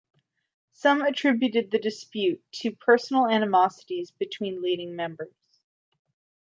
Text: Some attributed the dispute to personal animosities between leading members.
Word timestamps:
Some 0.71 1.03
attributed 1.03 1.69
the 1.69 1.77
dispute 1.77 2.41
to 2.53 2.71
personal 2.71 3.27
animosities 3.27 4.09
between 4.09 4.63
leading 4.63 4.95
members. 4.95 5.37